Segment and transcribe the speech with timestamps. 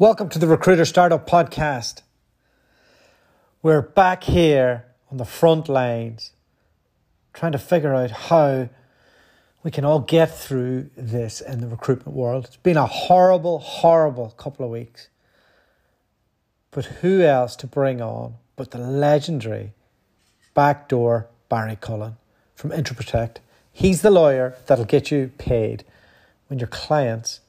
[0.00, 2.02] Welcome to the Recruiter Startup Podcast.
[3.64, 6.30] We're back here on the front lines
[7.32, 8.68] trying to figure out how
[9.64, 12.44] we can all get through this in the recruitment world.
[12.44, 15.08] It's been a horrible, horrible couple of weeks.
[16.70, 19.72] But who else to bring on but the legendary
[20.54, 22.18] backdoor Barry Cullen
[22.54, 23.38] from Interprotect?
[23.72, 25.82] He's the lawyer that'll get you paid
[26.46, 27.40] when your clients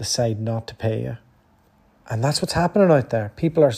[0.00, 1.18] decide not to pay you.
[2.08, 3.32] And that's what's happening out there.
[3.36, 3.72] People are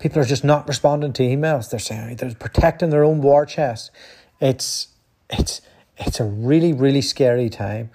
[0.00, 1.70] people are just not responding to emails.
[1.70, 3.92] They're saying they're protecting their own war chest.
[4.40, 4.88] It's
[5.30, 5.62] it's
[5.96, 7.90] it's a really really scary time.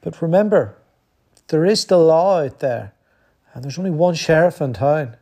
[0.00, 0.76] But remember,
[1.46, 2.92] there is the law out there,
[3.54, 5.16] and there's only one sheriff in town,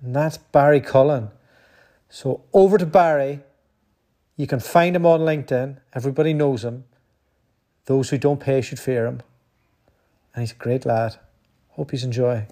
[0.00, 1.28] and that's Barry Cullen.
[2.08, 3.40] So over to Barry.
[4.36, 5.76] You can find him on LinkedIn.
[5.92, 6.82] Everybody knows him.
[7.84, 9.22] Those who don't pay should fear him
[10.34, 11.16] and he's a great lad.
[11.70, 12.46] Hope you enjoy.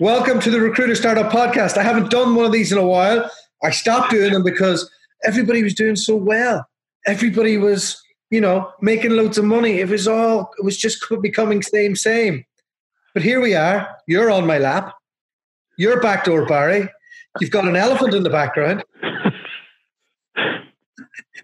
[0.00, 1.76] Welcome to the Recruiter Startup Podcast.
[1.76, 3.30] I haven't done one of these in a while.
[3.62, 4.90] I stopped doing them because
[5.24, 6.66] everybody was doing so well.
[7.06, 9.80] Everybody was, you know, making loads of money.
[9.80, 12.44] It was all, it was just becoming same, same.
[13.12, 13.96] But here we are.
[14.06, 14.94] You're on my lap.
[15.76, 16.88] You're backdoor Barry.
[17.40, 18.82] You've got an elephant in the background.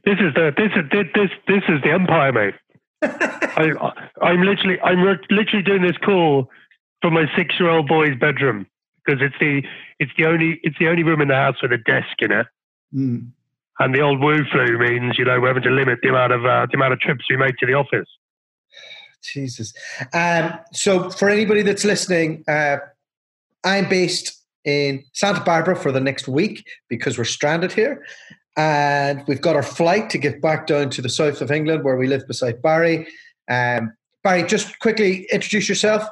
[0.05, 2.55] this is the this is this this is the empire, mate.
[3.03, 6.49] I, I'm literally, I'm literally doing this call
[7.03, 8.67] from my six-year-old boy's bedroom
[9.05, 9.63] because it's the,
[9.99, 12.47] it's the only, it's the only room in the house with a desk in it.
[12.95, 13.31] Mm.
[13.79, 16.45] And the old woo flu means, you know, we're having to limit the amount of
[16.45, 18.09] uh, the amount of trips we make to the office.
[19.23, 19.73] Jesus.
[20.13, 22.77] Um, so, for anybody that's listening, uh,
[23.65, 28.05] I'm based in Santa Barbara for the next week because we're stranded here.
[28.57, 31.97] And we've got our flight to get back down to the south of England where
[31.97, 33.07] we live beside Barry.
[33.49, 33.93] Um,
[34.23, 36.05] Barry, just quickly introduce yourself.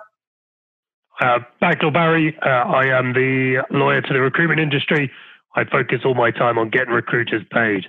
[1.20, 5.10] Uh, Backdoor Barry, uh, I am the lawyer to the recruitment industry.
[5.56, 7.86] I focus all my time on getting recruiters paid,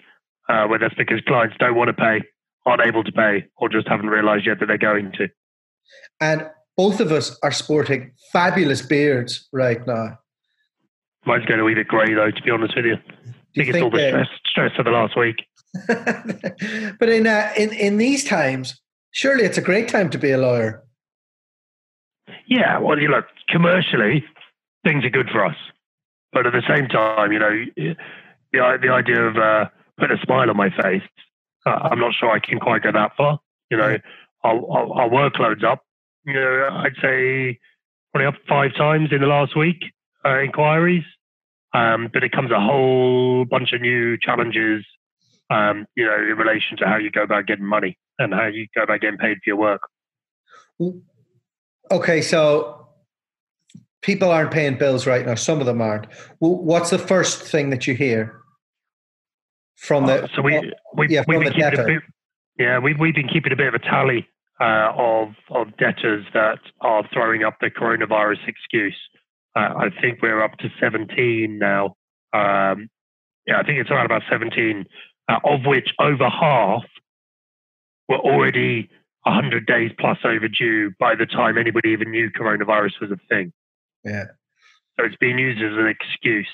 [0.50, 2.22] uh, whether that's because clients don't want to pay,
[2.66, 5.29] aren't able to pay, or just haven't realised yet that they're going to.
[6.19, 10.18] And both of us are sporting fabulous beards right now.
[11.25, 12.96] Mine's going a wee bit grey though, to be honest with you.
[13.57, 15.37] I think, it's all the stress, stress of the last week.
[16.99, 20.37] but in, uh, in in these times, surely it's a great time to be a
[20.37, 20.83] lawyer.
[22.47, 24.23] Yeah, well, you look commercially,
[24.83, 25.55] things are good for us,
[26.33, 27.95] but at the same time, you know, the
[28.81, 31.03] the idea of uh, putting a smile on my face,
[31.66, 33.39] uh, I'm not sure I can quite go that far.
[33.69, 33.97] You know,
[34.43, 35.83] our, our, our workload's up.
[36.25, 37.59] You know, I'd say
[38.11, 39.83] probably up five times in the last week.
[40.25, 41.03] Uh, inquiries,
[41.74, 44.85] um, but it comes a whole bunch of new challenges,
[45.50, 48.68] um, you know, in relation to how you go about getting money and how you
[48.75, 49.81] go about getting paid for your work.
[51.91, 52.88] Okay, so
[54.02, 55.35] people aren't paying bills right now.
[55.35, 56.08] Some of them aren't.
[56.40, 58.41] What's the first thing that you hear
[59.78, 60.24] from the?
[60.24, 62.03] Uh, so we we yeah, we've been keeping a bit,
[62.58, 64.28] yeah we we've been keeping a bit of a tally
[64.59, 68.97] uh, of of debtors that are throwing up the coronavirus excuse.
[69.55, 71.95] Uh, I think we're up to 17 now.
[72.33, 72.89] Um,
[73.47, 74.85] yeah, I think it's around about 17,
[75.27, 76.83] uh, of which over half
[78.07, 78.89] were already
[79.23, 83.51] 100 days plus overdue by the time anybody even knew coronavirus was a thing.
[84.03, 84.25] Yeah.
[84.97, 86.49] So it's being used as an excuse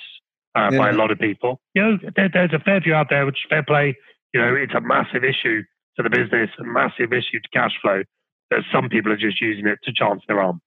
[0.55, 0.77] uh, yeah.
[0.77, 1.59] by a lot of people.
[1.73, 3.97] You know, there, there's a fair few out there which fair play.
[4.33, 5.63] You know, it's a massive issue
[5.97, 8.03] to the business, a massive issue to cash flow.
[8.51, 10.61] That some people are just using it to chance their arm.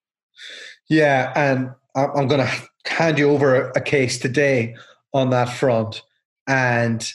[0.88, 4.76] Yeah, and I'm going to hand you over a case today
[5.12, 6.02] on that front.
[6.46, 7.06] And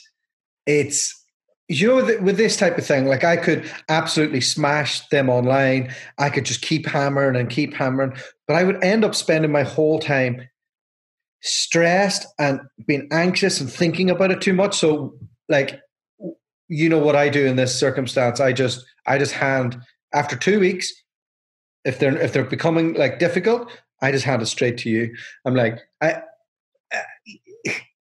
[0.66, 1.24] it's,
[1.68, 5.92] you know, with this type of thing, like I could absolutely smash them online.
[6.18, 8.14] I could just keep hammering and keep hammering,
[8.46, 10.48] but I would end up spending my whole time
[11.42, 14.78] stressed and being anxious and thinking about it too much.
[14.78, 15.14] So,
[15.48, 15.80] like,
[16.68, 18.40] you know what I do in this circumstance?
[18.40, 19.78] I just, I just hand
[20.12, 20.92] after two weeks,
[21.84, 23.70] if they're if they're becoming like difficult,
[24.00, 25.14] I just hand it straight to you.
[25.44, 26.22] I'm like, I,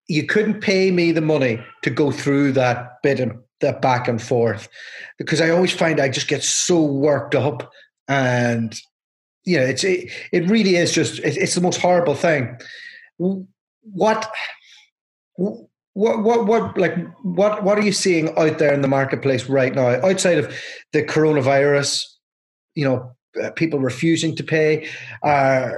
[0.07, 4.21] you couldn't pay me the money to go through that bit and that back and
[4.21, 4.69] forth
[5.17, 7.71] because I always find I just get so worked up
[8.07, 8.79] and
[9.43, 12.57] you know it's it, it really is just it, it's the most horrible thing.
[13.17, 14.31] What
[15.93, 19.73] what what what like what what are you seeing out there in the marketplace right
[19.73, 20.53] now outside of
[20.93, 22.05] the coronavirus?
[22.75, 23.15] You know,
[23.55, 24.87] people refusing to pay?
[25.23, 25.69] Uh,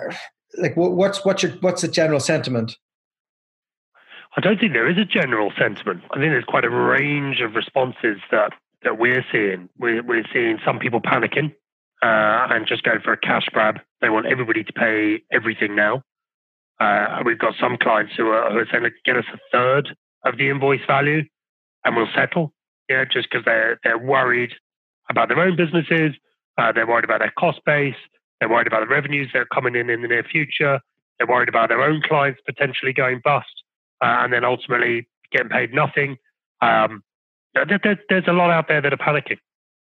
[0.57, 2.77] like, what's what's your what's the general sentiment?
[4.37, 6.03] I don't think there is a general sentiment.
[6.11, 8.53] I think there's quite a range of responses that
[8.83, 9.69] that we're seeing.
[9.77, 11.53] We're, we're seeing some people panicking
[12.01, 16.03] uh, and just going for a cash grab They want everybody to pay everything now.
[16.79, 19.95] Uh, we've got some clients who are, who are saying, get us a third
[20.25, 21.21] of the invoice value
[21.85, 22.53] and we'll settle.
[22.89, 24.51] Yeah, just because they're, they're worried
[25.09, 26.15] about their own businesses.
[26.57, 27.95] Uh, they're worried about their cost base.
[28.39, 30.79] They're worried about the revenues that are coming in in the near future.
[31.17, 33.63] They're worried about their own clients potentially going bust
[34.01, 36.17] uh, and then ultimately getting paid nothing.
[36.61, 37.03] Um,
[37.53, 39.37] there, there, there's a lot out there that are panicking,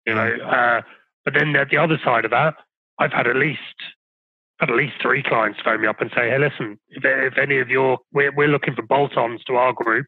[0.06, 0.36] you know.
[0.44, 0.82] Uh,
[1.24, 2.54] but then at the other side of that,
[2.98, 3.60] I've had at least
[4.58, 7.60] had at least three clients phone me up and say, "Hey, listen, if, if any
[7.60, 10.06] of your we're, we're looking for bolt-ons to our group,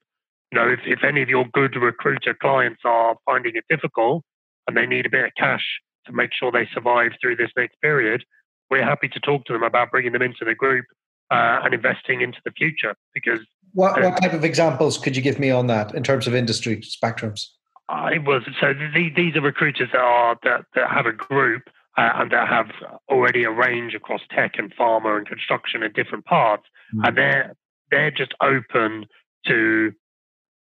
[0.51, 4.25] you know, if, if any of your good recruiter clients are finding it difficult
[4.67, 5.81] and they need a bit of cash
[6.11, 8.25] to make sure they survive through this next period,
[8.71, 10.85] we're happy to talk to them about bringing them into the group
[11.31, 13.41] uh, and investing into the future because
[13.73, 16.79] what, what type of examples could you give me on that in terms of industry
[16.79, 17.47] spectrums?
[17.89, 21.63] I was so the, these are recruiters that are that, that have a group
[21.97, 22.71] uh, and that have
[23.09, 26.65] already a range across tech and pharma and construction in different parts,
[26.95, 27.05] mm-hmm.
[27.05, 27.55] and they're
[27.91, 29.07] they're just open
[29.47, 29.93] to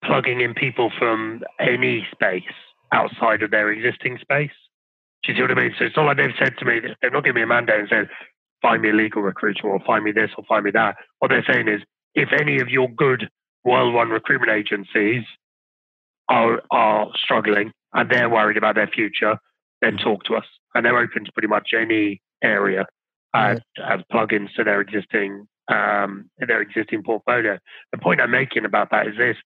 [0.03, 2.43] plugging in people from any space
[2.91, 4.51] outside of their existing space.
[5.23, 5.73] Do you see what I mean?
[5.77, 7.89] So it's not like they've said to me, they've not given me a mandate and
[7.89, 8.09] said,
[8.61, 10.95] find me a legal recruiter or find me this or find me that.
[11.19, 11.81] What they're saying is,
[12.15, 13.29] if any of your good
[13.63, 15.23] well-run recruitment agencies
[16.29, 19.37] are are struggling and they're worried about their future,
[19.81, 20.45] then talk to us.
[20.73, 22.85] And they're open to pretty much any area
[23.33, 23.59] as
[24.11, 27.57] plugins to their existing um, their existing portfolio.
[27.91, 29.37] The point I'm making about that is this: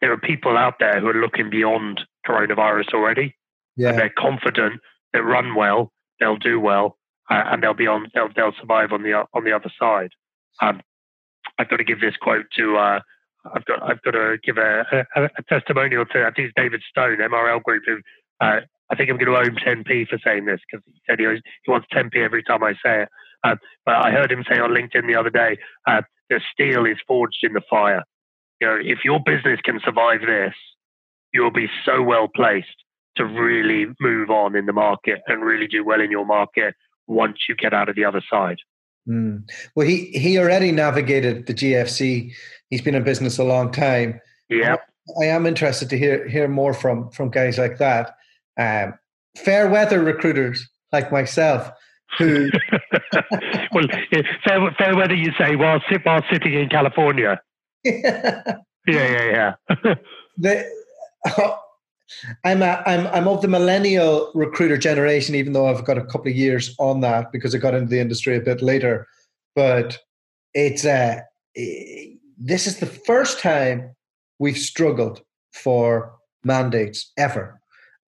[0.00, 3.34] there are people out there who are looking beyond coronavirus already,
[3.78, 3.90] yeah.
[3.90, 4.80] and they're confident
[5.12, 6.98] they run well, they'll do well,
[7.30, 10.10] uh, and they'll be on they'll they'll survive on the on the other side.
[10.60, 10.82] Um,
[11.58, 13.00] I've got to give this quote to uh,
[13.54, 14.84] I've got I've got to give a,
[15.16, 17.98] a, a, testimonial to I think it's David Stone MRL Group who
[18.40, 18.60] uh,
[18.90, 21.26] I think I'm going to owe him 10p for saying this because he said he,
[21.26, 23.08] was, he wants 10p every time I say it.
[23.44, 26.96] Uh, but I heard him say on LinkedIn the other day uh, the steel is
[27.06, 28.02] forged in the fire.
[28.60, 30.54] You know, if your business can survive this,
[31.32, 32.84] you'll be so well placed
[33.18, 36.74] to really move on in the market and really do well in your market
[37.06, 38.58] once you get out of the other side.
[39.08, 39.48] Mm.
[39.74, 42.32] Well, he he already navigated the GFC.
[42.70, 44.20] He's been in business a long time.
[44.48, 44.76] Yeah,
[45.20, 48.14] I am interested to hear hear more from from guys like that.
[48.58, 48.94] Um,
[49.36, 51.70] fair weather recruiters like myself
[52.18, 52.50] who
[53.72, 53.86] well
[54.44, 57.40] fair, fair weather you say while while sitting in California.
[57.84, 59.94] yeah, yeah, yeah.
[60.36, 60.64] the,
[61.38, 61.58] oh,
[62.44, 66.30] I'm a, I'm I'm of the millennial recruiter generation, even though I've got a couple
[66.30, 69.06] of years on that because I got into the industry a bit later.
[69.54, 69.98] But
[70.54, 71.20] it's uh,
[71.54, 73.94] this is the first time
[74.38, 75.22] we've struggled
[75.52, 76.14] for
[76.44, 77.60] mandates ever,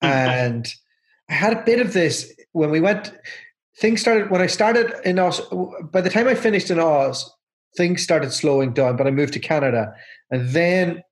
[0.03, 0.13] mm-hmm.
[0.13, 0.67] and
[1.29, 3.13] I had a bit of this when we went.
[3.79, 5.41] Things started when I started in Oz.
[5.91, 7.31] By the time I finished in Oz,
[7.75, 8.97] things started slowing down.
[8.97, 9.93] But I moved to Canada,
[10.31, 11.03] and then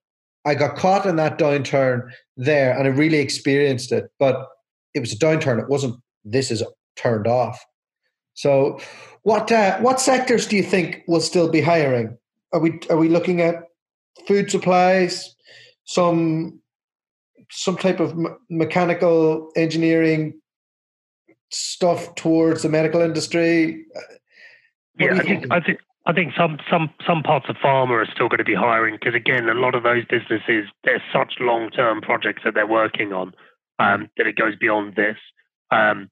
[0.46, 4.06] I got caught in that downturn there and I really experienced it.
[4.20, 4.48] But
[4.94, 5.60] it was a downturn.
[5.60, 6.64] It wasn't this is
[6.96, 7.64] turned off.
[8.34, 8.80] So
[9.24, 12.18] what uh, what sectors do you think will still be hiring?
[12.54, 13.64] Are we are we looking at
[14.28, 15.36] food supplies,
[15.86, 16.60] some
[17.52, 18.16] some type of
[18.50, 20.40] mechanical engineering
[21.50, 23.86] stuff towards the medical industry?
[24.98, 28.12] What yeah, I think, I think I think some some some parts of pharma are
[28.14, 31.72] still going to be hiring because again, a lot of those businesses they're such long
[31.72, 33.34] term projects that they're working on
[33.80, 35.18] um, that it goes beyond this.
[35.72, 36.10] Um,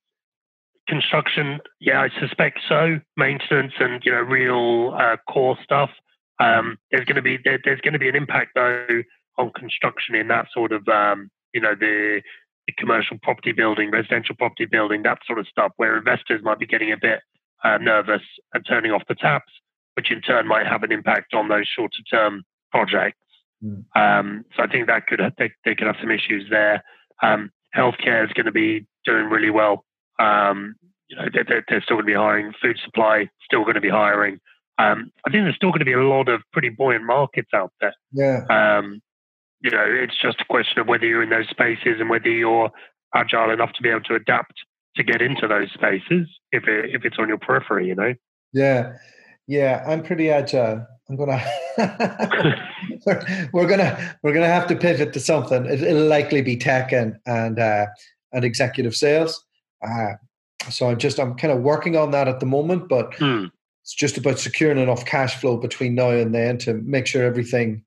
[0.88, 3.00] construction, yeah, I suspect so.
[3.17, 5.91] Maintenance and you know real uh, core stuff.
[6.39, 9.03] Um, there's going to be there, there's going to be an impact though
[9.38, 12.23] on construction in that sort of um, you know the,
[12.65, 16.65] the commercial property building, residential property building, that sort of stuff, where investors might be
[16.65, 17.19] getting a bit
[17.63, 18.23] uh, nervous
[18.55, 19.51] and turning off the taps
[19.95, 23.17] which in turn might have an impact on those shorter term projects.
[23.63, 23.83] Mm.
[23.95, 26.83] Um, so I think that could they, they could have some issues there.
[27.21, 29.85] Um, healthcare is going to be doing really well.
[30.19, 30.75] Um,
[31.07, 32.53] you know, they're, they're, still going to be hiring.
[32.62, 34.39] Food supply still going to be hiring.
[34.79, 37.71] Um, I think there's still going to be a lot of pretty buoyant markets out
[37.79, 37.93] there.
[38.12, 38.45] Yeah.
[38.50, 39.01] Um,
[39.62, 42.71] you know, it's just a question of whether you're in those spaces and whether you're
[43.15, 44.53] agile enough to be able to adapt
[44.95, 47.88] to get into those spaces if it, if it's on your periphery.
[47.88, 48.13] You know.
[48.51, 48.93] Yeah.
[49.47, 50.85] Yeah, I'm pretty agile.
[51.09, 51.43] I'm gonna
[53.05, 55.65] we're, we're, gonna we're gonna have to pivot to something.
[55.65, 57.88] It, will likely be tech and and uh,
[58.31, 59.43] and executive sales.
[59.85, 60.13] Uh,
[60.69, 63.45] so I'm just I'm kind of working on that at the moment, but hmm.
[63.81, 67.83] it's just about securing enough cash flow between now and then to make sure everything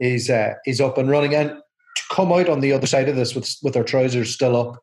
[0.00, 3.16] is uh, is up and running and to come out on the other side of
[3.16, 4.82] this with with our trousers still up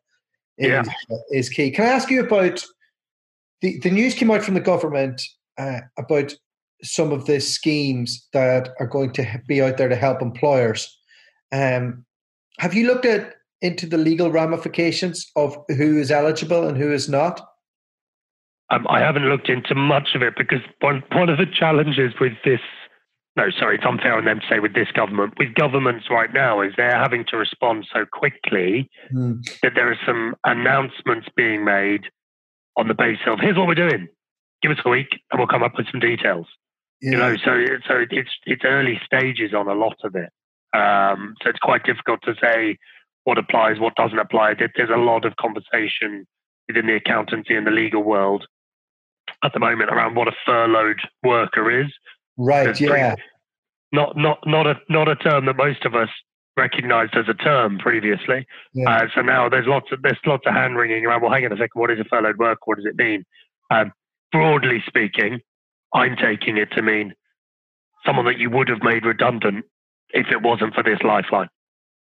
[0.58, 0.84] is, yeah.
[1.32, 1.72] is key.
[1.72, 2.64] Can I ask you about
[3.62, 5.22] the, the news came out from the government
[5.58, 6.36] uh, about
[6.84, 10.96] some of the schemes that are going to be out there to help employers.
[11.52, 12.06] Um,
[12.60, 17.10] have you looked at into the legal ramifications of who is eligible and who is
[17.10, 17.42] not?
[18.70, 22.34] Um, I haven't looked into much of it because one one of the challenges with
[22.44, 22.62] this
[23.38, 25.34] no, sorry, it's unfair on them to say with this government.
[25.38, 29.44] With governments right now, is they're having to respond so quickly mm.
[29.62, 32.06] that there are some announcements being made
[32.78, 34.08] on the basis of here's what we're doing.
[34.66, 36.48] Give us a week and we'll come up with some details.
[37.00, 37.12] Yeah.
[37.12, 37.52] You know, so
[37.88, 40.32] so it's it's early stages on a lot of it.
[40.76, 42.78] Um, so it's quite difficult to say
[43.26, 44.56] what applies, what doesn't apply.
[44.56, 46.26] There's a lot of conversation
[46.68, 48.48] within the accountancy and the legal world
[49.44, 51.92] at the moment around what a furloughed worker is.
[52.38, 52.80] Right.
[52.82, 53.14] yeah.
[53.92, 56.10] Not not not a not a term that most of us
[56.58, 58.48] recognised as a term previously.
[58.74, 58.90] Yeah.
[58.90, 61.22] Uh, so now there's lots of there's lots of hand wringing around.
[61.22, 61.70] Well, hang on a second.
[61.76, 62.62] What is a furloughed worker?
[62.66, 63.26] What does it mean?
[63.70, 63.92] Um,
[64.36, 65.40] broadly speaking,
[65.94, 67.14] I'm taking it to mean
[68.06, 69.66] someone that you would have made redundant
[70.10, 71.48] if it wasn't for this lifeline.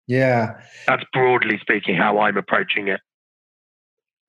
[0.07, 0.59] Yeah.
[0.87, 3.01] That's broadly speaking how I'm approaching it.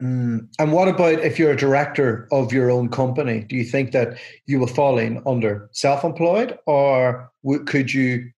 [0.03, 0.49] Mm.
[0.59, 3.45] And what about if you're a director of your own company?
[3.49, 8.31] Do you think that you will fall in under self-employed, or w- could you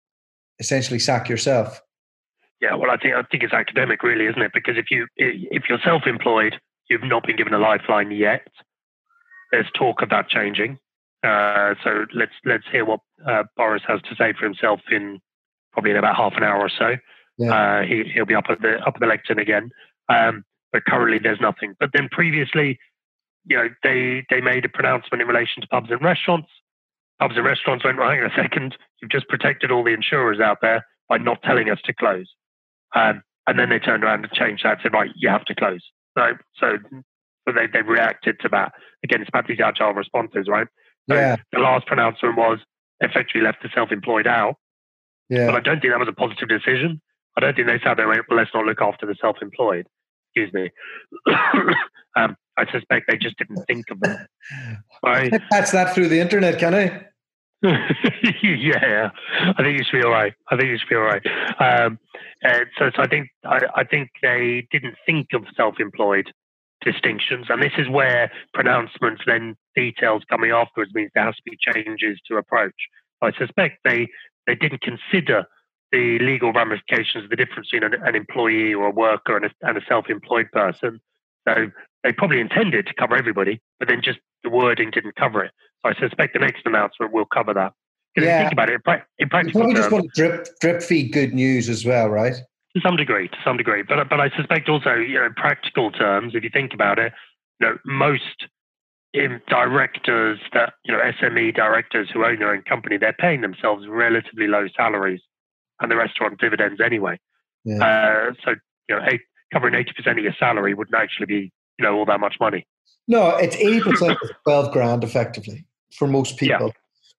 [0.58, 1.80] essentially sack yourself?
[2.60, 4.52] Yeah, well, I think I think it's academic, really, isn't it?
[4.52, 6.60] Because if you if you're self-employed,
[6.90, 8.46] you've not been given a lifeline yet.
[9.52, 10.78] There's talk of that changing.
[11.22, 15.20] Uh, so let's let's hear what uh, Boris has to say for himself in
[15.72, 16.96] probably in about half an hour or so.
[17.38, 17.52] Yeah.
[17.52, 19.70] Uh, he, he'll be up at the up at the lectern again.
[20.08, 21.74] Um, but currently there's nothing.
[21.80, 22.78] But then previously,
[23.44, 26.48] you know, they they made a pronouncement in relation to pubs and restaurants.
[27.18, 30.58] Pubs and restaurants went, right, hang a second, you've just protected all the insurers out
[30.60, 32.26] there by not telling us to close.
[32.94, 35.54] Um, and then they turned around and changed that and said, right, you have to
[35.54, 35.80] close.
[36.16, 36.78] So, so,
[37.46, 38.72] so they, they reacted to that.
[39.04, 40.66] Again, it's agile responses, right?
[41.08, 41.36] So yeah.
[41.52, 42.58] the last pronouncement was
[43.00, 44.56] effectively left the self-employed out.
[45.28, 45.46] Yeah.
[45.46, 47.00] But I don't think that was a positive decision.
[47.36, 49.86] I don't think they sat there and went, well, let's not look after the self-employed
[50.36, 50.70] excuse me.
[52.16, 54.18] um, I suspect they just didn't think of it.
[55.04, 55.30] Right?
[55.50, 57.06] Patch that through the internet, can I?
[57.62, 59.10] yeah,
[59.58, 60.34] I think you should be all right.
[60.50, 61.22] I think you should be all right.
[61.58, 61.98] Um,
[62.78, 66.30] so, so I think I, I think they didn't think of self-employed
[66.86, 71.58] distinctions, and this is where pronouncements, then details coming afterwards, means there has to be
[71.60, 72.74] changes to approach.
[73.20, 74.08] I suspect they
[74.46, 75.44] they didn't consider
[75.92, 79.50] the legal ramifications of the difference between an, an employee or a worker and a,
[79.62, 81.00] and a self-employed person.
[81.46, 81.70] So
[82.02, 85.52] they probably intended to cover everybody, but then just the wording didn't cover it.
[85.84, 87.72] So I suspect the next announcement will cover that.
[88.16, 88.40] Yeah.
[88.40, 88.80] think about it,
[89.18, 92.36] in practical probably just want to drip, drip feed good news as well, right?
[92.76, 93.82] To some degree, to some degree.
[93.82, 97.12] But but I suspect also, you know, in practical terms, if you think about it,
[97.58, 98.48] you know, most
[99.48, 104.46] directors that you know SME directors who own their own company, they're paying themselves relatively
[104.46, 105.22] low salaries
[105.80, 107.18] and the rest are on dividends anyway.
[107.64, 107.76] Yeah.
[107.76, 108.54] Uh, so
[108.88, 109.20] you know, eight,
[109.52, 112.66] covering eighty percent of your salary wouldn't actually be you know all that much money.
[113.08, 115.64] No, it's eighty percent of twelve grand effectively
[115.96, 116.72] for most people.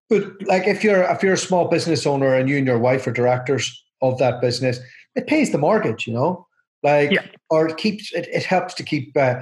[0.09, 0.19] Yeah.
[0.19, 3.07] But like if you're if you're a small business owner and you and your wife
[3.07, 4.79] are directors of that business,
[5.17, 6.47] it pays the mortgage, you know,
[6.83, 7.25] like yeah.
[7.49, 9.41] or it keeps it, it helps to keep uh,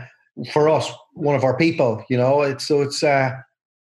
[0.51, 2.41] for us one of our people, you know.
[2.41, 3.31] It's so it's uh,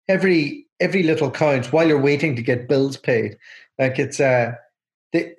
[0.08, 3.36] every every little counts while you're waiting to get bills paid.
[3.78, 4.52] Like it's uh
[5.12, 5.34] the,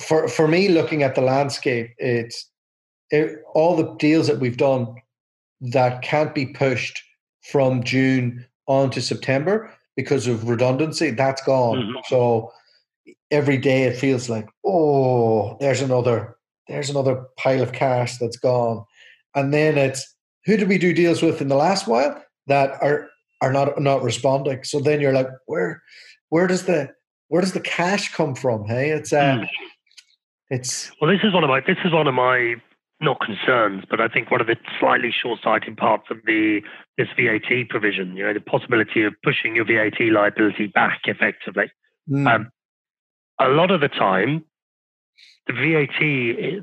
[0.00, 2.48] for for me, looking at the landscape, it's
[3.10, 4.94] it, all the deals that we've done
[5.60, 7.02] that can't be pushed
[7.42, 11.10] from June on to September because of redundancy.
[11.10, 11.78] That's gone.
[11.78, 11.98] Mm-hmm.
[12.08, 12.52] So
[13.30, 16.36] every day it feels like, oh, there's another
[16.68, 18.84] there's another pile of cash that's gone.
[19.34, 20.14] And then it's
[20.46, 23.08] who did we do deals with in the last while that are
[23.40, 24.64] are not not responding.
[24.64, 25.82] So then you're like, where
[26.28, 26.90] where does the
[27.28, 28.66] where does the cash come from?
[28.66, 29.48] Hey, it's uh, mm.
[30.48, 31.10] it's well.
[31.10, 32.56] This is one of my this is one of my
[33.02, 36.60] not concerns, but I think one of the slightly short-sighted parts of the
[36.98, 38.16] this VAT provision.
[38.16, 41.70] You know, the possibility of pushing your VAT liability back effectively.
[42.10, 42.32] Mm.
[42.32, 42.50] Um,
[43.40, 44.44] a lot of the time,
[45.46, 45.98] the VAT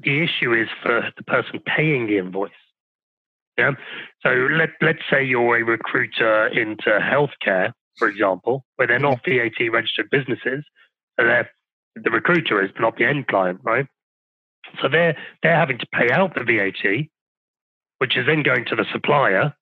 [0.04, 2.52] the issue is for the person paying the invoice.
[3.58, 3.72] Yeah.
[4.24, 9.72] So let let's say you're a recruiter into healthcare for example, where they're not VAT
[9.72, 10.64] registered businesses,
[11.20, 11.50] so they're
[11.96, 13.88] the recruiter is not the end client, right?
[14.82, 17.08] So they're they're having to pay out the VAT,
[17.98, 19.54] which is then going to the supplier.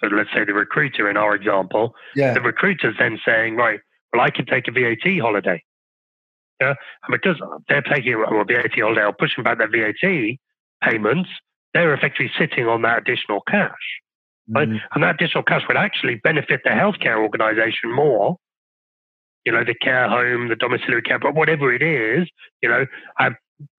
[0.00, 2.32] So let's say the recruiter in our example, yeah.
[2.32, 3.80] the recruiter's then saying, right,
[4.12, 5.62] well, I can take a VAT holiday.
[6.60, 6.74] Yeah,
[7.06, 7.36] and because
[7.68, 10.36] they're taking a VAT holiday or pushing back their VAT
[10.82, 11.30] payments,
[11.72, 13.72] they're effectively sitting on that additional cash.
[14.48, 14.68] Right?
[14.68, 14.80] Mm.
[14.94, 18.36] And that additional cash would actually benefit the healthcare organization more.
[19.44, 22.28] You know, the care home, the domiciliary care, but whatever it is,
[22.62, 22.84] you know,
[23.18, 23.30] uh,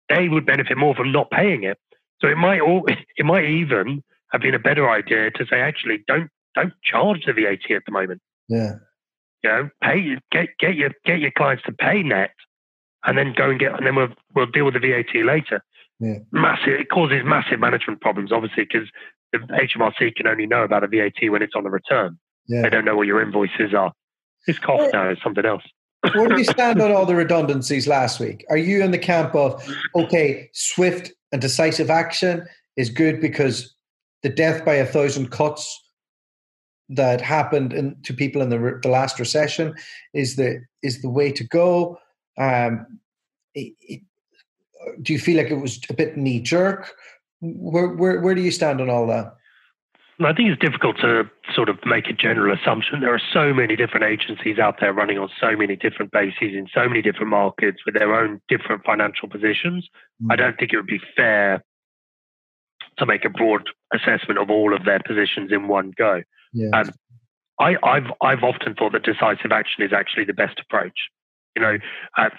[0.08, 1.76] they would benefit more from not paying it.
[2.20, 6.04] So it might all, it might even have been a better idea to say, actually,
[6.06, 8.20] don't don't charge the VAT at the moment.
[8.48, 8.74] Yeah.
[9.42, 12.30] You know, pay get get your get your clients to pay net,
[13.04, 15.62] and then go and get, and then we'll we'll deal with the VAT later.
[15.98, 16.18] Yeah.
[16.32, 16.80] Massive.
[16.80, 18.88] It causes massive management problems, obviously, because
[19.32, 22.18] the HMRC can only know about a VAT when it's on the return.
[22.46, 22.62] Yeah.
[22.62, 23.92] They don't know what your invoices are.
[24.46, 25.62] This cost now is something else.
[26.14, 28.44] Where do you stand on all the redundancies last week?
[28.48, 29.62] Are you in the camp of
[29.94, 33.74] okay, swift and decisive action is good because
[34.22, 35.78] the death by a thousand cuts
[36.88, 39.74] that happened in, to people in the, the last recession
[40.14, 41.98] is the is the way to go?
[42.38, 43.00] Um,
[43.54, 44.00] it, it,
[45.02, 46.92] do you feel like it was a bit knee jerk?
[47.40, 49.34] Where, where, where do you stand on all that?
[50.22, 53.00] I think it's difficult to sort of make a general assumption.
[53.00, 56.68] There are so many different agencies out there running on so many different bases in
[56.74, 59.88] so many different markets with their own different financial positions.
[60.22, 60.32] Mm.
[60.32, 61.64] I don't think it would be fair
[62.98, 63.62] to make a broad
[63.94, 66.22] assessment of all of their positions in one go.
[66.74, 66.90] Um,
[67.58, 70.98] I, have I've often thought that decisive action is actually the best approach.
[71.56, 71.78] You know,
[72.18, 72.30] uh,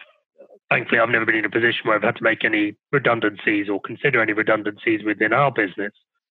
[0.69, 3.79] thankfully, I've never been in a position where I've had to make any redundancies or
[3.81, 5.93] consider any redundancies within our business.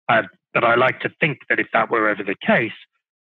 [0.10, 0.24] Uh,
[0.54, 2.72] but I like to think that if that were ever the case,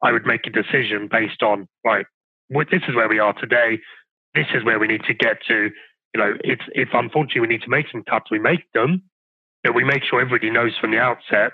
[0.03, 2.07] I would make a decision based on, right,
[2.51, 3.79] this is where we are today.
[4.35, 5.71] This is where we need to get to.
[6.15, 9.03] You know, it's if unfortunately we need to make some cuts, we make them.
[9.65, 11.53] That we make sure everybody knows from the outset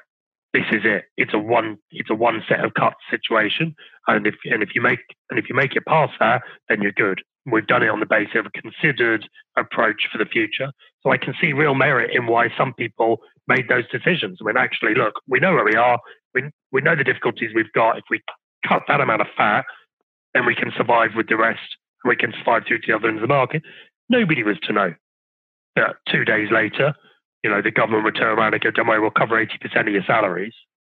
[0.55, 1.07] this is it.
[1.17, 3.75] It's a one it's a one set of cuts situation.
[4.07, 6.93] And if and if you make and if you make it past that, then you're
[6.93, 7.21] good.
[7.47, 10.73] We've done it on the basis of a considered approach for the future.
[11.03, 14.39] So I can see real merit in why some people made those decisions.
[14.41, 15.99] When actually, look, we know where we are.
[16.35, 17.99] We, we know the difficulties we've got.
[17.99, 18.23] If we
[18.67, 19.65] cut that amount of fat,
[20.33, 21.61] then we can survive with the rest.
[22.03, 23.63] And we can survive through to the other ends of the market.
[24.09, 24.95] Nobody was to know
[25.77, 26.95] that two days later,
[27.43, 29.89] you know, the government would turn around and go, don't worry, we'll cover 80% of
[29.89, 30.55] your salaries.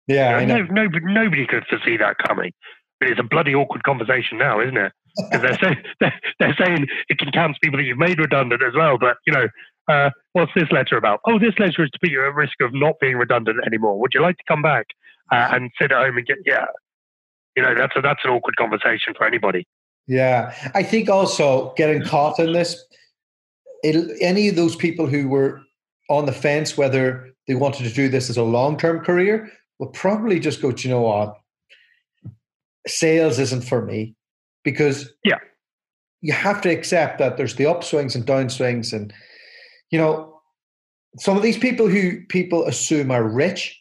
[0.08, 0.40] Yeah.
[0.40, 2.52] You know, no, nobody, nobody could foresee that coming.
[3.02, 4.92] It's a bloody awkward conversation now, isn't it?
[5.18, 8.74] because they're saying they're, they're, saying it can count people that you've made redundant as
[8.76, 8.98] well.
[8.98, 9.48] But you know,
[9.88, 11.22] uh, what's this letter about?
[11.26, 14.00] Oh, this letter is to put you at risk of not being redundant anymore.
[14.00, 14.88] Would you like to come back
[15.32, 16.38] uh, and sit at home and get?
[16.46, 16.66] Yeah,
[17.56, 19.68] you know, that's a, that's an awkward conversation for anybody.
[20.08, 22.84] Yeah, I think also getting caught in this,
[23.84, 25.62] any of those people who were
[26.10, 29.88] on the fence whether they wanted to do this as a long term career will
[29.88, 31.36] probably just go, do you know what?
[32.88, 34.16] Sales isn't for me
[34.64, 35.40] because yeah,
[36.22, 39.14] you have to accept that there's the upswings and downswings, and
[39.92, 40.40] you know
[41.20, 43.80] some of these people who people assume are rich,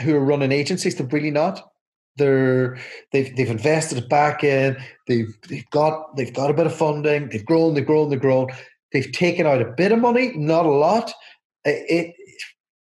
[0.00, 1.70] who are running agencies, they're really not.
[2.16, 2.78] They're
[3.12, 4.76] they've they've invested it back in.
[5.06, 7.28] They've they've got they've got a bit of funding.
[7.28, 7.74] They've grown.
[7.74, 8.08] They've grown.
[8.08, 8.48] They've grown.
[8.92, 11.12] They've taken out a bit of money, not a lot.
[11.64, 12.14] It, it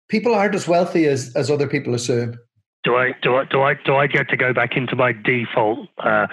[0.08, 2.36] people aren't as wealthy as as other people assume.
[2.84, 5.88] Do I do I do I do I get to go back into my default
[5.98, 6.26] uh,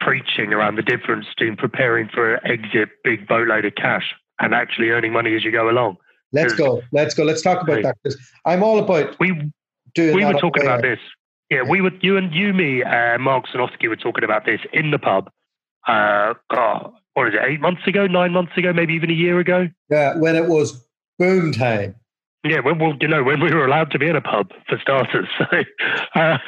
[0.00, 4.90] preaching around the difference between preparing for an exit, big boatload of cash, and actually
[4.90, 5.96] earning money as you go along.
[6.32, 6.82] Let's go.
[6.92, 7.24] Let's go.
[7.24, 7.82] Let's talk about right.
[7.84, 9.50] that because I'm all about we
[9.94, 10.16] doing.
[10.16, 10.98] We were talking about this.
[11.50, 14.90] Yeah, we were you and you, me, uh, Mark Sanofsky were talking about this in
[14.90, 15.30] the pub.
[15.86, 17.40] Uh, God, what is it?
[17.46, 19.68] Eight months ago, nine months ago, maybe even a year ago.
[19.90, 20.82] Yeah, when it was
[21.18, 21.94] boom time.
[22.44, 24.78] Yeah, well, well, you know, when we were allowed to be in a pub for
[24.78, 25.28] starters.
[26.14, 26.38] So, uh,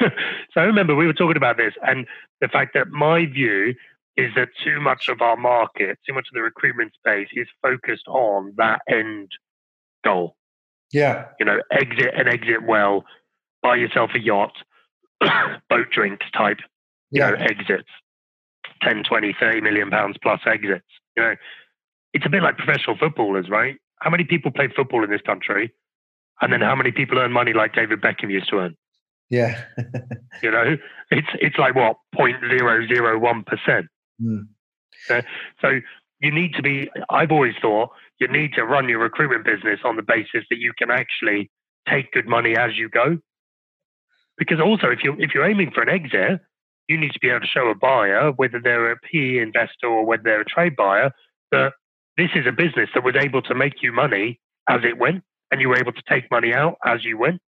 [0.53, 2.05] so I remember we were talking about this, and
[2.41, 3.73] the fact that my view
[4.17, 8.07] is that too much of our market, too much of the recruitment space is focused
[8.07, 9.31] on that end
[10.03, 10.35] goal.
[10.91, 11.25] Yeah.
[11.39, 13.03] You know, exit and exit well,
[13.63, 14.53] buy yourself a yacht,
[15.69, 16.59] boat drinks type,
[17.11, 17.31] you yeah.
[17.31, 17.89] know, exits,
[18.83, 20.85] 10, 20, 30 million pounds plus exits.
[21.17, 21.35] You know,
[22.13, 23.75] it's a bit like professional footballers, right?
[23.99, 25.73] How many people play football in this country?
[26.41, 28.75] And then how many people earn money like David Beckham used to earn?
[29.29, 29.61] Yeah.
[30.43, 30.77] you know,
[31.11, 33.87] it's it's like what, 0.001%.
[34.21, 34.47] Mm.
[35.09, 35.21] Uh,
[35.61, 35.79] so
[36.19, 39.95] you need to be, I've always thought you need to run your recruitment business on
[39.95, 41.51] the basis that you can actually
[41.89, 43.17] take good money as you go.
[44.37, 46.41] Because also, if you're, if you're aiming for an exit,
[46.87, 50.05] you need to be able to show a buyer, whether they're a PE investor or
[50.05, 51.11] whether they're a trade buyer,
[51.51, 51.73] that
[52.17, 55.23] this is a business that was able to make you money as it went
[55.55, 57.41] and you were able to take money out as you went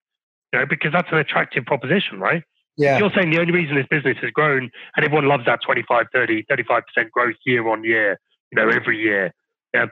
[0.54, 2.43] you know, because that's an attractive proposition, right?
[2.78, 3.00] Yeah.
[3.00, 6.46] You're saying the only reason this business has grown and everyone loves that 25, 30,
[6.50, 8.20] 35% growth year on year,
[8.52, 8.78] you know, mm-hmm.
[8.78, 9.34] every year.
[9.74, 9.88] Yeah.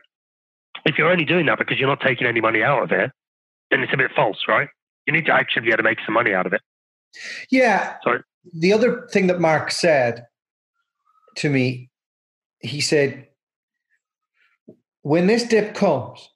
[0.85, 3.11] If you're only doing that because you're not taking any money out of it,
[3.71, 4.69] then it's a bit false, right?
[5.07, 6.61] You need to actually be able to make some money out of it.
[7.49, 7.95] Yeah.
[8.03, 8.21] Sorry.
[8.53, 10.25] The other thing that Mark said
[11.37, 11.89] to me,
[12.59, 13.27] he said,
[15.01, 16.29] when this dip comes,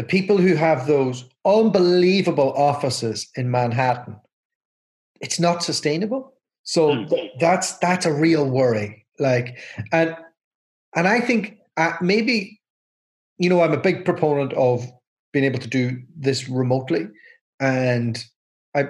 [0.00, 4.16] the people who have those unbelievable offices in Manhattan,
[5.20, 6.32] it's not sustainable.
[6.62, 7.04] So Hmm.
[7.04, 9.04] th- that's that's a real worry.
[9.18, 9.58] Like,
[9.92, 10.16] and
[10.96, 12.62] and I think uh, maybe,
[13.36, 14.90] you know, I'm a big proponent of
[15.34, 17.06] being able to do this remotely,
[17.60, 18.24] and
[18.74, 18.84] I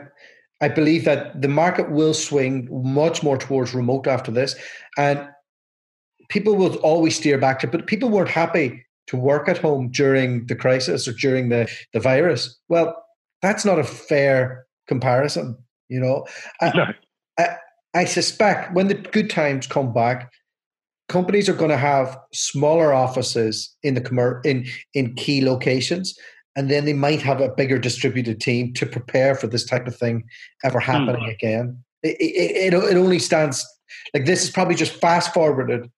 [0.61, 4.55] I believe that the market will swing much more towards remote after this,
[4.97, 5.29] and
[6.29, 7.67] people will always steer back to.
[7.67, 11.99] But people weren't happy to work at home during the crisis or during the the
[12.01, 12.57] virus.
[12.69, 13.05] Well,
[13.43, 15.59] that's not a fair comparison.
[15.89, 16.27] You know,
[16.61, 16.87] I, No.
[17.39, 17.57] I,
[17.93, 20.31] I suspect when the good times come back,
[21.09, 26.17] companies are going to have smaller offices in the commer- in in key locations,
[26.55, 29.97] and then they might have a bigger distributed team to prepare for this type of
[29.97, 30.23] thing
[30.63, 31.31] ever happening hmm.
[31.31, 31.83] again.
[32.05, 33.67] It, it, it, it only stands
[34.15, 35.91] like this is probably just fast forwarded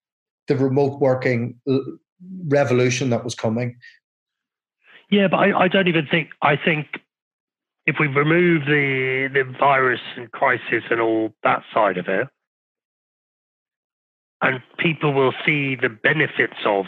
[0.48, 1.61] the remote working
[2.48, 3.76] revolution that was coming.
[5.11, 6.87] Yeah, but I, I don't even think I think
[7.87, 12.28] if we remove the the virus and crisis and all that side of it,
[14.40, 16.87] and people will see the benefits of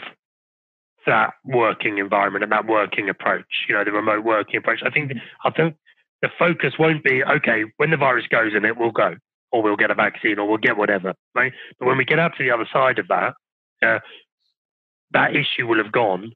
[1.05, 4.79] that working environment and that working approach, you know, the remote working approach.
[4.83, 5.11] I think
[5.43, 5.75] I think
[6.21, 9.15] the focus won't be okay when the virus goes in it will go,
[9.51, 11.53] or we'll get a vaccine, or we'll get whatever, right?
[11.79, 13.33] But when we get out to the other side of that,
[13.85, 13.99] uh,
[15.11, 16.33] that issue will have gone,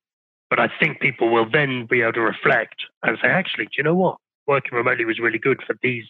[0.49, 3.84] but I think people will then be able to reflect and say, actually, do you
[3.84, 4.17] know what?
[4.47, 6.05] Working remotely was really good for these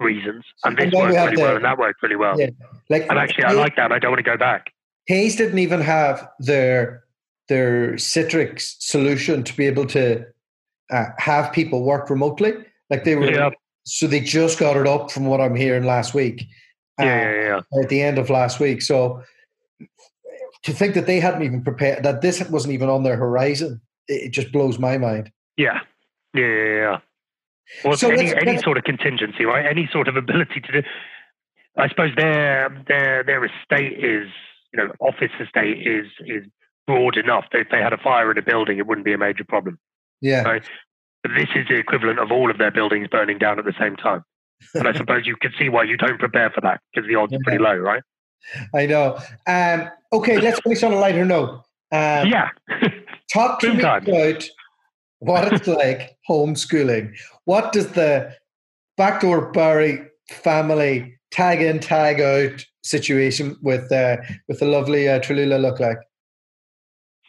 [0.00, 2.38] reasons, and And this we worked really the- well, and that worked really well.
[2.40, 2.50] Yeah.
[2.88, 3.92] Like And actually, I like that.
[3.92, 4.72] I don't want to go back.
[5.06, 7.04] Hays didn't even have their
[7.48, 10.24] their Citrix solution to be able to
[10.90, 12.52] uh, have people work remotely.
[12.90, 13.50] Like they were, Yeah.
[13.84, 16.46] so they just got it up from what I'm hearing last week.
[17.00, 17.82] uh, Yeah, yeah, yeah.
[17.82, 19.22] At the end of last week, so
[20.64, 24.30] to think that they hadn't even prepared that this wasn't even on their horizon, it,
[24.30, 25.30] just blows my mind.
[25.56, 25.80] Yeah,
[26.34, 26.98] yeah, yeah, yeah.
[27.84, 29.66] Well, So any, any sort of contingency, right?
[29.66, 30.88] Any sort of ability to do.
[31.76, 34.28] I suppose their their their estate is,
[34.72, 36.44] you know, office estate is is
[36.86, 39.18] broad enough that if they had a fire in a building, it wouldn't be a
[39.18, 39.78] major problem.
[40.20, 40.68] Yeah, Right.
[41.22, 43.96] But this is the equivalent of all of their buildings burning down at the same
[43.96, 44.22] time.
[44.74, 47.32] And I suppose you can see why you don't prepare for that because the odds
[47.32, 48.02] are pretty low, right?
[48.74, 49.18] I know.
[49.46, 51.62] Um, okay, let's finish on a lighter note.
[51.92, 52.48] Um, yeah.
[53.32, 54.06] Talk to Boom me time.
[54.06, 54.48] about
[55.18, 57.14] what it's like homeschooling.
[57.44, 58.34] What does the
[58.96, 64.16] backdoor Barry family tag in, tag out situation with uh,
[64.48, 65.98] with the lovely uh, Tallulah look like?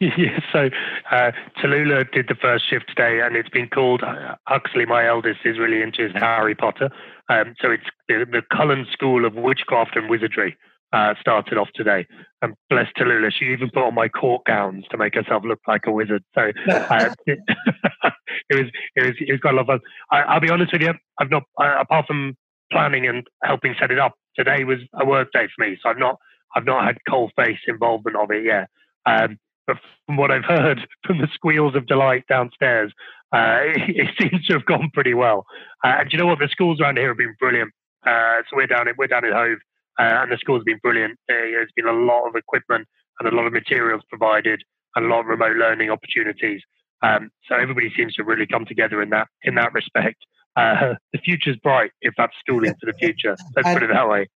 [0.00, 0.70] yeah, so
[1.10, 1.30] uh,
[1.62, 4.86] Tallulah did the first shift today, and it's been called uh, Huxley.
[4.86, 6.88] My eldest is really into his Harry Potter,
[7.28, 10.56] um, so it's the, the Cullen School of Witchcraft and Wizardry.
[10.92, 12.04] Uh, started off today,
[12.42, 15.86] and bless Tallulah, she even put on my court gowns to make herself look like
[15.86, 16.24] a wizard.
[16.34, 17.38] So uh, it,
[18.50, 19.80] it was it was it was quite a lot of fun.
[20.10, 22.36] I, I'll be honest with you, I've not uh, apart from
[22.72, 24.14] planning and helping set it up.
[24.36, 26.16] Today was a work day for me, so I've not
[26.56, 28.68] I've not had cold face involvement of it yet.
[29.06, 29.76] Um, but
[30.06, 32.92] from what I've heard from the squeals of delight downstairs,
[33.32, 35.46] uh, it, it seems to have gone pretty well.
[35.84, 36.38] Uh, and you know what?
[36.38, 37.72] The schools around here have been brilliant.
[38.04, 39.58] Uh, so we're down in we're down in Hove,
[40.00, 41.18] uh, and the school's been brilliant.
[41.28, 44.62] There's been a lot of equipment and a lot of materials provided,
[44.96, 46.62] and a lot of remote learning opportunities.
[47.02, 50.16] Um, so everybody seems to really come together in that in that respect.
[50.56, 53.36] Uh, the future's bright if that's schooling for the future.
[53.56, 54.26] Let's And- put it that way.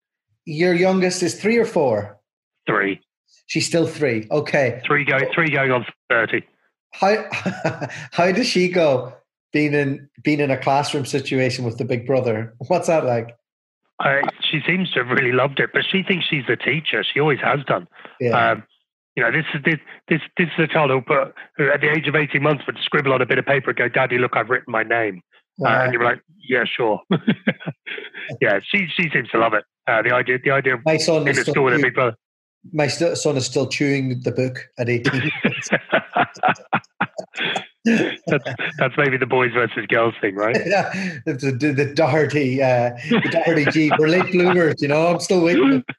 [0.47, 2.19] Your youngest is three or four.
[2.67, 3.01] Three,
[3.47, 4.27] She's still three.
[4.31, 4.81] Okay.
[4.87, 6.43] three going, three going on thirty.
[6.93, 7.27] How
[8.13, 9.13] how does she go
[9.53, 12.55] being in being in a classroom situation with the big brother?
[12.69, 13.35] What's that like?
[14.01, 17.05] Uh, she seems to have really loved it, but she thinks she's the teacher.
[17.05, 17.87] She always has done.
[18.21, 18.51] Yeah.
[18.51, 18.65] Um,
[19.17, 19.79] you know, this is this
[20.09, 22.77] this this is a child who put who at the age of eighteen months would
[22.83, 25.23] scribble on a bit of paper and go, "Daddy, look, I've written my name,"
[25.65, 27.01] uh, Uh, and you're like, "Yeah, sure."
[28.41, 29.63] yeah, she she seems to love it.
[29.87, 30.81] Uh, the idea the idea of
[31.29, 32.17] in a school with a big brother.
[32.73, 35.31] My son is still chewing the book at eighteen.
[37.85, 38.45] that's,
[38.79, 40.57] that's maybe the boys versus girls thing, right?
[40.67, 40.91] yeah,
[41.27, 43.91] the, the, the Doherty, uh, the Doherty G.
[43.99, 45.09] We're late bloomers, you know.
[45.09, 45.85] I'm still waiting.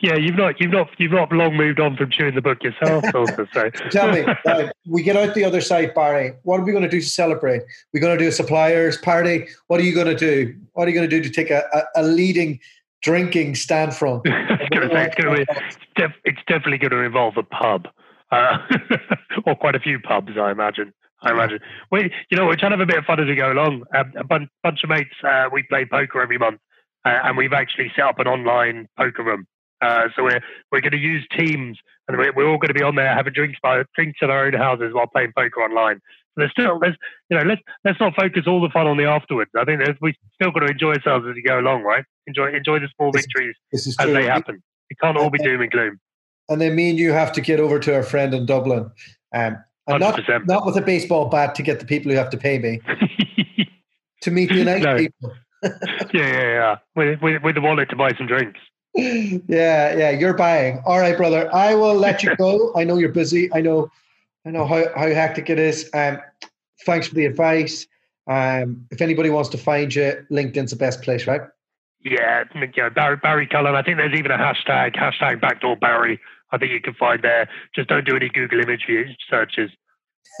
[0.00, 3.04] Yeah, you've not you've not you've not long moved on from chewing the book yourself,
[3.12, 3.44] also.
[3.52, 6.34] So Tell me, right, we get out the other side, Barry.
[6.44, 7.62] What are we going to do to celebrate?
[7.92, 9.48] We're going to do a suppliers party.
[9.66, 10.54] What are you going to do?
[10.74, 12.60] What are you going to do to take a, a, a leading
[13.02, 14.22] drinking stand from?
[14.26, 15.60] I was going to say it's going to be
[15.96, 17.88] def- it's definitely going to involve a pub,
[18.30, 18.58] uh,
[19.46, 20.92] or quite a few pubs, I imagine.
[21.22, 21.58] I imagine.
[21.90, 23.82] We, you know, we're trying to have a bit of fun as we go along.
[23.94, 26.60] Um, a bunch, bunch of mates, uh, we play poker every month,
[27.04, 29.46] uh, and we've actually set up an online poker room.
[29.80, 32.82] Uh, so we're we're going to use Teams, and we're, we're all going to be
[32.82, 36.00] on there having drinks by drinks at our own houses while playing poker online.
[36.38, 36.96] There's still let's,
[37.30, 39.50] you know let's let's not focus all the fun on the afterwards.
[39.58, 42.04] I think we still got to enjoy ourselves as we go along, right?
[42.26, 44.62] Enjoy enjoy the small victories this as they happen.
[44.90, 46.00] It can't all be doom and gloom.
[46.48, 48.90] And then me and you have to get over to our friend in Dublin.
[49.34, 52.36] Um, and not, not with a baseball bat to get the people who have to
[52.36, 52.80] pay me.
[54.22, 54.96] to meet the nice no.
[54.96, 55.32] people.
[55.62, 55.72] yeah,
[56.14, 56.76] yeah, yeah.
[56.94, 58.60] With, with, with the wallet to buy some drinks.
[58.94, 60.82] Yeah, yeah, you're buying.
[60.84, 61.52] All right, brother.
[61.54, 62.72] I will let you go.
[62.74, 63.52] I know you're busy.
[63.52, 63.90] I know
[64.48, 65.90] I know how, how hectic it is.
[65.92, 66.20] Um,
[66.86, 67.86] thanks for the advice.
[68.26, 71.42] Um, if anybody wants to find you, LinkedIn's the best place, right?
[72.02, 73.74] Yeah, yeah, Barry, Barry Cullen.
[73.74, 76.18] I think there's even a hashtag, hashtag backdoor Barry.
[76.50, 77.46] I think you can find there.
[77.74, 78.86] Just don't do any Google image
[79.28, 79.70] searches.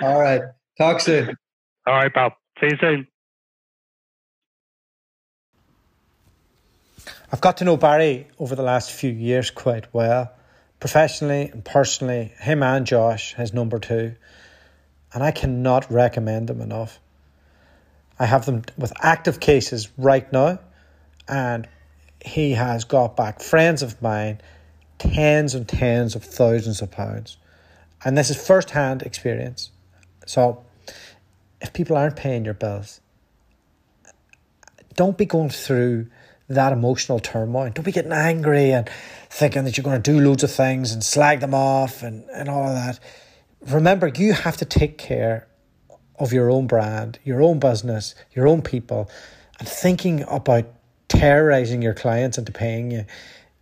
[0.00, 0.40] All right.
[0.78, 1.36] Talk soon.
[1.86, 2.34] All right, pal.
[2.60, 3.06] See you soon.
[7.30, 10.32] I've got to know Barry over the last few years quite well,
[10.82, 12.32] professionally and personally.
[12.40, 14.16] Him and Josh, his number two,
[15.14, 16.98] and I cannot recommend them enough.
[18.18, 20.58] I have them with active cases right now,
[21.28, 21.68] and
[22.24, 24.40] he has got back friends of mine
[24.98, 27.36] tens and tens of thousands of pounds.
[28.04, 29.70] And this is first hand experience.
[30.26, 30.64] So
[31.60, 33.00] if people aren't paying your bills,
[34.96, 36.08] don't be going through
[36.54, 37.70] that emotional turmoil.
[37.70, 38.88] Don't be getting angry and
[39.30, 42.48] thinking that you're going to do loads of things and slag them off and, and
[42.48, 43.00] all of that.
[43.68, 45.46] Remember, you have to take care
[46.18, 49.10] of your own brand, your own business, your own people,
[49.58, 50.66] and thinking about
[51.08, 53.04] terrorizing your clients into paying you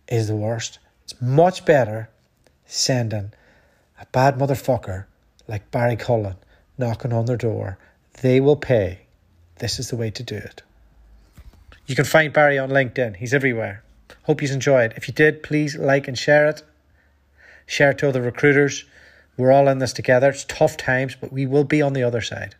[0.07, 0.79] is the worst.
[1.03, 2.09] It's much better
[2.65, 3.33] sending
[3.99, 5.05] a bad motherfucker
[5.47, 6.35] like Barry Cullen
[6.77, 7.77] knocking on their door.
[8.21, 9.01] They will pay.
[9.59, 10.63] This is the way to do it.
[11.91, 13.17] You can find Barry on LinkedIn.
[13.17, 13.83] He's everywhere.
[14.23, 14.93] Hope you enjoyed.
[14.95, 16.63] If you did, please like and share it.
[17.65, 18.85] Share it to other recruiters.
[19.35, 20.29] We're all in this together.
[20.29, 22.55] It's tough times, but we will be on the other side.